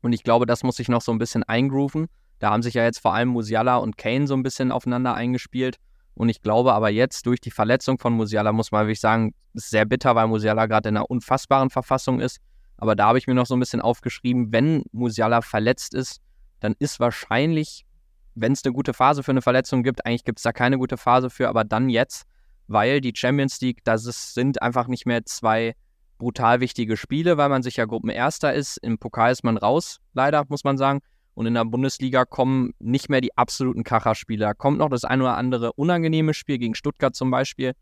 [0.00, 2.08] Und ich glaube, das muss sich noch so ein bisschen eingrooven.
[2.40, 5.76] Da haben sich ja jetzt vor allem Musiala und Kane so ein bisschen aufeinander eingespielt.
[6.14, 9.70] Und ich glaube aber jetzt durch die Verletzung von Musiala, muss man wirklich sagen, ist
[9.70, 12.38] sehr bitter, weil Musiala gerade in einer unfassbaren Verfassung ist.
[12.76, 16.20] Aber da habe ich mir noch so ein bisschen aufgeschrieben, wenn Musiala verletzt ist,
[16.60, 17.86] dann ist wahrscheinlich,
[18.34, 20.96] wenn es eine gute Phase für eine Verletzung gibt, eigentlich gibt es da keine gute
[20.96, 22.24] Phase für, aber dann jetzt,
[22.66, 25.74] weil die Champions League, das ist, sind einfach nicht mehr zwei
[26.18, 28.76] brutal wichtige Spiele, weil man sich ja Gruppenerster ist.
[28.78, 31.00] Im Pokal ist man raus, leider, muss man sagen.
[31.34, 34.54] Und in der Bundesliga kommen nicht mehr die absoluten Kracherspieler.
[34.54, 37.72] Kommt noch das ein oder andere unangenehme Spiel gegen Stuttgart zum Beispiel.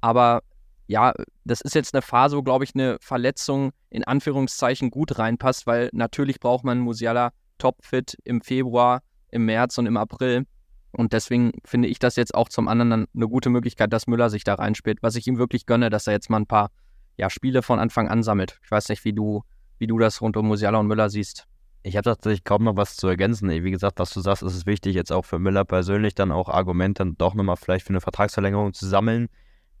[0.00, 0.42] Aber
[0.88, 1.12] ja,
[1.44, 5.90] das ist jetzt eine Phase, wo, glaube ich, eine Verletzung in Anführungszeichen gut reinpasst, weil
[5.92, 10.46] natürlich braucht man Musiala topfit im Februar, im März und im April.
[10.92, 14.44] Und deswegen finde ich das jetzt auch zum anderen eine gute Möglichkeit, dass Müller sich
[14.44, 16.70] da reinspielt, was ich ihm wirklich gönne, dass er jetzt mal ein paar
[17.18, 18.58] ja, Spiele von Anfang an sammelt.
[18.64, 19.42] Ich weiß nicht, wie du,
[19.78, 21.46] wie du das rund um Musiala und Müller siehst.
[21.82, 23.48] Ich habe tatsächlich kaum noch was zu ergänzen.
[23.48, 26.48] Wie gesagt, was du sagst, ist es wichtig, jetzt auch für Müller persönlich dann auch
[26.48, 29.28] Argumente doch nochmal vielleicht für eine Vertragsverlängerung zu sammeln.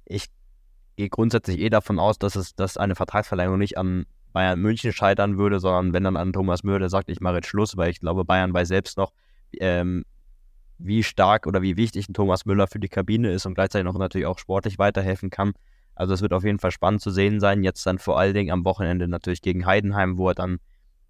[0.04, 0.26] Ich
[0.96, 5.38] gehe grundsätzlich eh davon aus, dass es, dass eine Vertragsverlängerung nicht an Bayern München scheitern
[5.38, 8.00] würde, sondern wenn dann an Thomas Müller, der sagt, ich mache jetzt Schluss, weil ich
[8.00, 9.12] glaube, Bayern weiß selbst noch,
[9.58, 10.04] ähm,
[10.78, 13.98] wie stark oder wie wichtig ein Thomas Müller für die Kabine ist und gleichzeitig noch
[13.98, 15.52] natürlich auch sportlich weiterhelfen kann.
[15.94, 17.64] Also es wird auf jeden Fall spannend zu sehen sein.
[17.64, 20.58] Jetzt dann vor allen Dingen am Wochenende natürlich gegen Heidenheim, wo er dann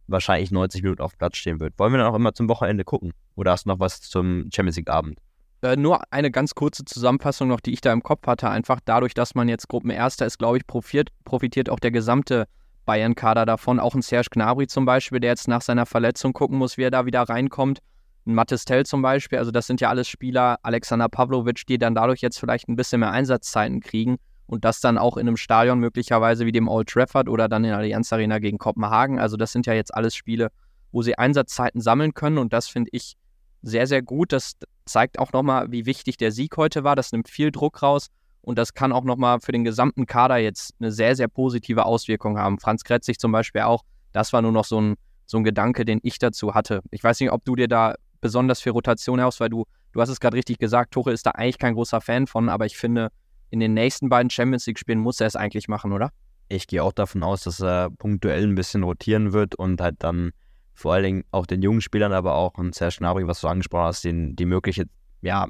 [0.09, 1.79] wahrscheinlich 90 Minuten auf Platz stehen wird.
[1.79, 3.13] Wollen wir dann auch immer zum Wochenende gucken?
[3.37, 5.19] Oder hast du noch was zum Champions League Abend?
[5.63, 8.49] Äh, nur eine ganz kurze Zusammenfassung noch, die ich da im Kopf hatte.
[8.49, 12.47] Einfach dadurch, dass man jetzt Gruppenerster ist, glaube ich, profitiert, profitiert auch der gesamte
[12.87, 13.81] Bayern-Kader davon.
[13.81, 16.91] Auch ein Serge Gnabry zum Beispiel, der jetzt nach seiner Verletzung gucken muss, wie er
[16.91, 17.81] da wieder reinkommt.
[18.27, 19.39] Ein Mattes Tell zum Beispiel.
[19.39, 23.01] Also das sind ja alles Spieler, Alexander Pavlovic, die dann dadurch jetzt vielleicht ein bisschen
[23.01, 27.29] mehr Einsatzzeiten kriegen und das dann auch in einem Stadion möglicherweise wie dem Old Trafford
[27.29, 29.19] oder dann in der Allianz Arena gegen Kopenhagen.
[29.19, 30.49] Also das sind ja jetzt alles Spiele,
[30.91, 33.15] wo sie Einsatzzeiten sammeln können und das finde ich
[33.61, 34.33] sehr, sehr gut.
[34.33, 34.55] Das
[34.87, 36.97] zeigt auch nochmal, wie wichtig der Sieg heute war.
[36.97, 38.09] Das nimmt viel Druck raus
[38.41, 42.39] und das kann auch nochmal für den gesamten Kader jetzt eine sehr, sehr positive Auswirkung
[42.39, 42.59] haben.
[42.59, 43.83] Franz Kretzig zum Beispiel auch.
[44.13, 44.95] Das war nur noch so ein,
[45.27, 46.81] so ein Gedanke, den ich dazu hatte.
[46.91, 50.09] Ich weiß nicht, ob du dir da besonders für Rotation hast, weil du, du hast
[50.09, 53.11] es gerade richtig gesagt, Tuchel ist da eigentlich kein großer Fan von, aber ich finde,
[53.51, 56.11] in den nächsten beiden Champions League-Spielen muss er es eigentlich machen, oder?
[56.49, 60.33] Ich gehe auch davon aus, dass er punktuell ein bisschen rotieren wird und halt dann
[60.75, 63.87] vor allen Dingen auch den jungen Spielern, aber auch ein Serge Gnabry, was du angesprochen
[63.87, 64.85] hast, den, die mögliche
[65.23, 65.47] ja,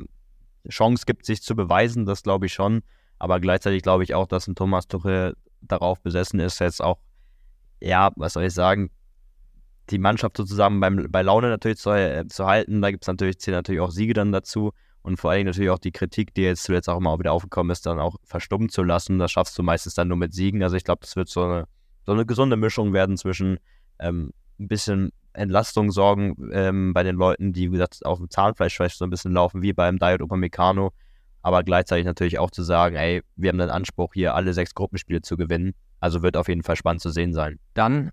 [0.68, 2.82] Chance gibt, sich zu beweisen, das glaube ich schon.
[3.18, 6.98] Aber gleichzeitig glaube ich auch, dass ein Thomas Tuchel darauf besessen ist, jetzt auch,
[7.80, 8.90] ja, was soll ich sagen,
[9.90, 12.82] die Mannschaft sozusagen beim, bei Laune natürlich zu, äh, zu halten.
[12.82, 15.78] Da gibt es natürlich, zählen natürlich auch Siege dann dazu und vor allem natürlich auch
[15.78, 19.18] die Kritik, die jetzt zuletzt auch immer wieder aufgekommen ist, dann auch verstummen zu lassen.
[19.18, 20.62] Das schaffst du meistens dann nur mit Siegen.
[20.62, 21.64] Also ich glaube, das wird so eine,
[22.04, 23.58] so eine gesunde Mischung werden zwischen
[23.98, 28.76] ähm, ein bisschen Entlastung sorgen ähm, bei den Leuten, die, wie gesagt, auf dem Zahnfleisch
[28.76, 30.92] vielleicht so ein bisschen laufen, wie beim Diet Upamecano.
[31.42, 35.22] aber gleichzeitig natürlich auch zu sagen, ey, wir haben den Anspruch, hier alle sechs Gruppenspiele
[35.22, 35.74] zu gewinnen.
[36.00, 37.58] Also wird auf jeden Fall spannend zu sehen sein.
[37.74, 38.10] Dann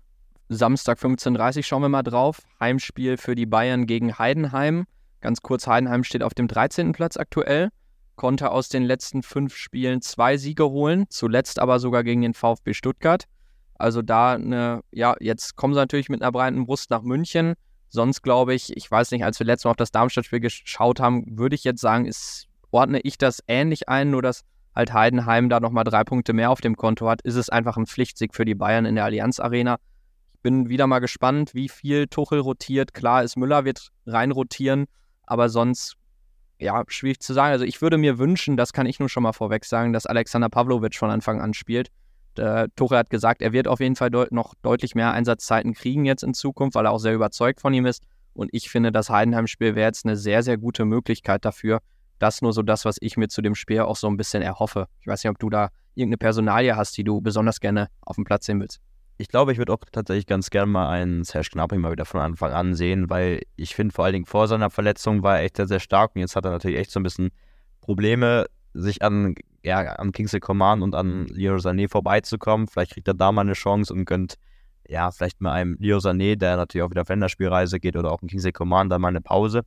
[0.48, 2.40] Samstag 15.30 Uhr schauen wir mal drauf.
[2.60, 4.86] Heimspiel für die Bayern gegen Heidenheim.
[5.26, 6.92] Ganz kurz, Heidenheim steht auf dem 13.
[6.92, 7.70] Platz aktuell,
[8.14, 12.74] konnte aus den letzten fünf Spielen zwei Siege holen, zuletzt aber sogar gegen den VfB
[12.74, 13.24] Stuttgart.
[13.74, 17.54] Also da eine, ja, jetzt kommen sie natürlich mit einer breiten Brust nach München.
[17.88, 21.24] Sonst glaube ich, ich weiß nicht, als wir letztes Mal auf das Darmstadt-Spiel geschaut haben,
[21.36, 24.44] würde ich jetzt sagen, ist, ordne ich das ähnlich ein, nur dass
[24.76, 27.86] halt Heidenheim da nochmal drei Punkte mehr auf dem Konto hat, ist es einfach ein
[27.86, 29.78] Pflichtsieg für die Bayern in der Allianz Arena.
[30.34, 32.94] Ich bin wieder mal gespannt, wie viel Tuchel rotiert.
[32.94, 34.86] Klar ist, Müller wird rein rotieren,
[35.26, 35.96] aber sonst,
[36.58, 37.52] ja, schwierig zu sagen.
[37.52, 40.48] Also ich würde mir wünschen, das kann ich nur schon mal vorweg sagen, dass Alexander
[40.48, 41.90] Pavlovic von Anfang an spielt.
[42.36, 46.04] Der Tuchel hat gesagt, er wird auf jeden Fall deut noch deutlich mehr Einsatzzeiten kriegen
[46.04, 48.02] jetzt in Zukunft, weil er auch sehr überzeugt von ihm ist.
[48.34, 51.80] Und ich finde, das Heidenheim-Spiel wäre jetzt eine sehr, sehr gute Möglichkeit dafür,
[52.18, 54.88] das nur so das, was ich mir zu dem Spiel auch so ein bisschen erhoffe.
[55.00, 58.24] Ich weiß nicht, ob du da irgendeine Personalie hast, die du besonders gerne auf dem
[58.24, 58.80] Platz sehen willst.
[59.18, 62.20] Ich glaube, ich würde auch tatsächlich ganz gerne mal einen Serge Gnabry mal wieder von
[62.20, 65.56] Anfang an sehen, weil ich finde, vor allen Dingen vor seiner Verletzung war er echt
[65.56, 67.30] sehr, sehr stark und jetzt hat er natürlich echt so ein bisschen
[67.80, 72.66] Probleme, sich an, ja, an Kingsley Coman und an Leo Sané vorbeizukommen.
[72.66, 74.34] Vielleicht kriegt er da mal eine Chance und gönnt,
[74.86, 78.20] ja, vielleicht mal einem Leo Sané, der natürlich auch wieder auf Länderspielreise geht oder auch
[78.20, 79.62] ein Kingsley Coman, da mal eine Pause.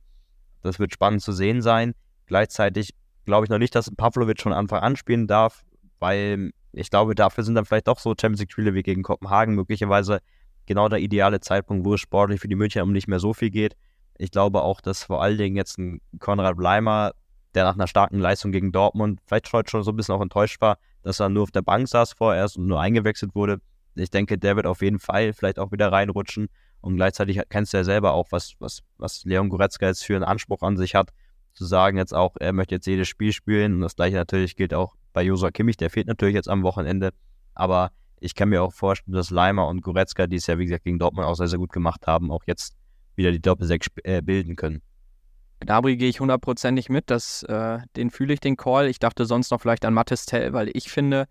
[0.62, 1.94] Das wird spannend zu sehen sein.
[2.26, 5.64] Gleichzeitig glaube ich noch nicht, dass Pavlovic schon Anfang an spielen darf,
[6.00, 10.20] weil ich glaube, dafür sind dann vielleicht doch so Champions League-Spiele wie gegen Kopenhagen möglicherweise
[10.66, 13.50] genau der ideale Zeitpunkt, wo es sportlich für die München um nicht mehr so viel
[13.50, 13.76] geht.
[14.18, 17.12] Ich glaube auch, dass vor allen Dingen jetzt ein Konrad Bleimer,
[17.54, 20.60] der nach einer starken Leistung gegen Dortmund vielleicht heute schon so ein bisschen auch enttäuscht
[20.60, 23.60] war, dass er nur auf der Bank saß vorerst und nur eingewechselt wurde.
[23.94, 26.48] Ich denke, der wird auf jeden Fall vielleicht auch wieder reinrutschen.
[26.80, 30.24] Und gleichzeitig kennst du ja selber auch, was, was, was Leon Goretzka jetzt für einen
[30.24, 31.10] Anspruch an sich hat
[31.52, 33.74] zu sagen jetzt auch, er möchte jetzt jedes Spiel spielen.
[33.74, 37.10] Und das gleiche natürlich gilt auch bei Josua Kimmich, der fehlt natürlich jetzt am Wochenende.
[37.54, 40.84] Aber ich kann mir auch vorstellen, dass Leimer und Goretzka, die es ja wie gesagt
[40.84, 42.76] gegen Dortmund auch sehr, sehr gut gemacht haben, auch jetzt
[43.16, 44.82] wieder die Doppelsechs äh, bilden können.
[45.60, 48.88] Gnabry gehe ich hundertprozentig mit, das, äh, den fühle ich den Call.
[48.88, 51.26] Ich dachte sonst noch vielleicht an Mattes Tell, weil ich finde,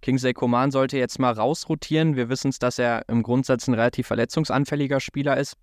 [0.00, 2.16] Kingsley Coman sollte jetzt mal rausrotieren.
[2.16, 5.56] Wir wissen es, dass er im Grundsatz ein relativ verletzungsanfälliger Spieler ist.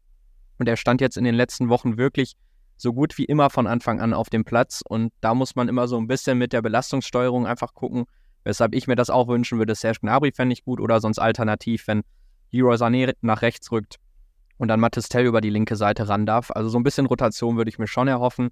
[0.59, 2.33] Und er stand jetzt in den letzten Wochen wirklich
[2.77, 4.81] so gut wie immer von Anfang an auf dem Platz.
[4.87, 8.05] Und da muss man immer so ein bisschen mit der Belastungssteuerung einfach gucken,
[8.43, 9.75] weshalb ich mir das auch wünschen würde.
[9.75, 12.03] Serge Gnabry fände ich gut oder sonst alternativ, wenn
[12.51, 13.97] Leroy Sané nach rechts rückt
[14.57, 16.51] und dann Mathis Tell über die linke Seite ran darf.
[16.51, 18.49] Also so ein bisschen Rotation würde ich mir schon erhoffen.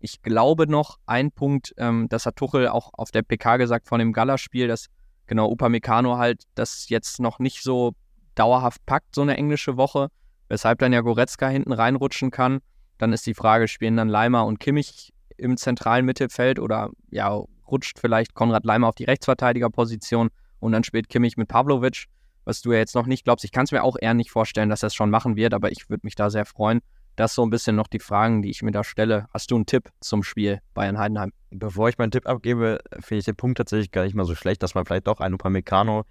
[0.00, 3.98] Ich glaube noch, ein Punkt, ähm, das hat Tuchel auch auf der PK gesagt von
[3.98, 4.86] dem Gala-Spiel, dass
[5.26, 7.94] genau Upamecano halt das jetzt noch nicht so
[8.34, 10.08] dauerhaft packt, so eine englische Woche,
[10.48, 12.60] weshalb dann ja Goretzka hinten reinrutschen kann.
[12.98, 17.98] Dann ist die Frage, spielen dann Leimer und Kimmich im zentralen Mittelfeld oder ja, rutscht
[17.98, 20.30] vielleicht Konrad Leimer auf die Rechtsverteidigerposition
[20.60, 22.06] und dann spielt Kimmich mit Pavlovic,
[22.44, 23.44] was du ja jetzt noch nicht glaubst.
[23.44, 25.70] Ich kann es mir auch eher nicht vorstellen, dass er es schon machen wird, aber
[25.70, 26.80] ich würde mich da sehr freuen.
[27.14, 29.26] Das so ein bisschen noch die Fragen, die ich mir da stelle.
[29.34, 31.32] Hast du einen Tipp zum Spiel Bayern-Heidenheim?
[31.50, 34.62] Bevor ich meinen Tipp abgebe, finde ich den Punkt tatsächlich gar nicht mal so schlecht,
[34.62, 36.04] dass man vielleicht doch einen Upamecano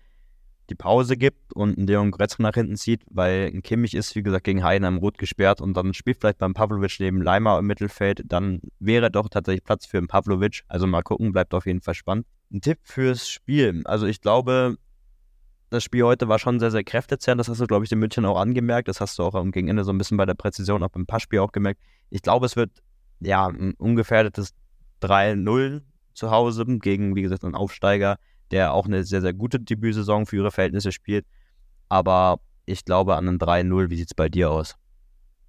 [0.69, 4.23] die Pause gibt und einen Leon Goretzka nach hinten zieht, weil ein Kimmich ist, wie
[4.23, 8.23] gesagt, gegen Heidenheim rot gesperrt und dann spielt vielleicht beim Pavlovic neben Leimer im Mittelfeld,
[8.25, 10.63] dann wäre doch tatsächlich Platz für einen Pavlovic.
[10.67, 12.25] Also mal gucken, bleibt auf jeden Fall spannend.
[12.51, 13.81] Ein Tipp fürs Spiel.
[13.85, 14.77] Also ich glaube,
[15.69, 17.39] das Spiel heute war schon sehr, sehr kräftezehrend.
[17.39, 18.87] Das hast du, glaube ich, den München auch angemerkt.
[18.87, 21.39] Das hast du auch am Gegenende so ein bisschen bei der Präzision, auch beim Passspiel
[21.39, 21.81] auch gemerkt.
[22.09, 22.71] Ich glaube, es wird
[23.19, 24.53] ja ein ungefährdetes
[25.01, 25.81] 3-0
[26.13, 28.17] zu Hause gegen, wie gesagt, einen Aufsteiger
[28.51, 31.25] der auch eine sehr, sehr gute Debütsaison für ihre Verhältnisse spielt.
[31.89, 33.89] Aber ich glaube an einen 3-0.
[33.89, 34.75] Wie sieht es bei dir aus?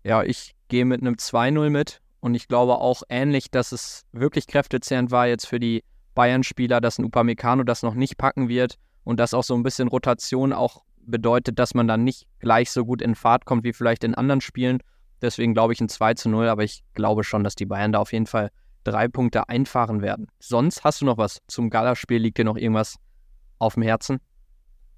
[0.04, 4.46] Ja, ich gehe mit einem 2-0 mit und ich glaube auch ähnlich, dass es wirklich
[4.46, 5.84] kräftezehrend war jetzt für die
[6.14, 9.88] Bayern-Spieler, dass ein Upamecano das noch nicht packen wird und dass auch so ein bisschen
[9.88, 14.04] Rotation auch bedeutet, dass man dann nicht gleich so gut in Fahrt kommt wie vielleicht
[14.04, 14.78] in anderen Spielen.
[15.22, 18.12] Deswegen glaube ich ein 2 0, aber ich glaube schon, dass die Bayern da auf
[18.12, 18.50] jeden Fall
[18.90, 20.28] drei Punkte einfahren werden.
[20.38, 22.18] Sonst hast du noch was zum Galaspiel?
[22.18, 22.96] Liegt dir noch irgendwas
[23.58, 24.18] auf dem Herzen?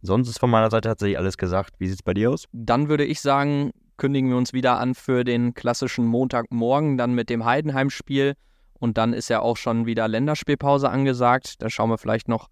[0.02, 1.74] Sonst ist von meiner Seite tatsächlich alles gesagt.
[1.78, 2.44] Wie sieht es bei dir aus?
[2.52, 7.28] Dann würde ich sagen, kündigen wir uns wieder an für den klassischen Montagmorgen, dann mit
[7.28, 8.34] dem Heidenheim-Spiel.
[8.78, 11.62] Und dann ist ja auch schon wieder Länderspielpause angesagt.
[11.62, 12.48] Da schauen wir vielleicht noch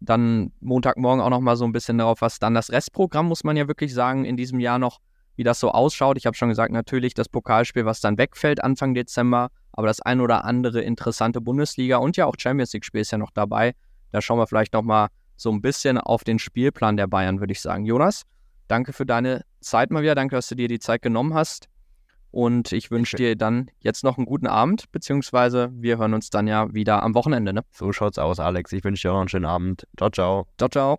[0.00, 3.56] dann Montagmorgen auch noch mal so ein bisschen darauf, was dann das Restprogramm, muss man
[3.56, 4.98] ja wirklich sagen, in diesem Jahr noch,
[5.36, 6.16] wie das so ausschaut.
[6.16, 10.20] Ich habe schon gesagt, natürlich das Pokalspiel, was dann wegfällt Anfang Dezember aber das ein
[10.20, 13.74] oder andere interessante Bundesliga und ja auch Champions League-Spiel ist ja noch dabei.
[14.12, 17.62] Da schauen wir vielleicht nochmal so ein bisschen auf den Spielplan der Bayern, würde ich
[17.62, 17.86] sagen.
[17.86, 18.24] Jonas,
[18.68, 20.14] danke für deine Zeit mal wieder.
[20.14, 21.70] Danke, dass du dir die Zeit genommen hast.
[22.30, 26.46] Und ich wünsche dir dann jetzt noch einen guten Abend, beziehungsweise wir hören uns dann
[26.46, 27.54] ja wieder am Wochenende.
[27.54, 27.62] Ne?
[27.72, 28.70] So schaut's aus, Alex.
[28.72, 29.86] Ich wünsche dir auch noch einen schönen Abend.
[29.96, 30.46] Ciao, ciao.
[30.58, 30.98] Ciao, ciao.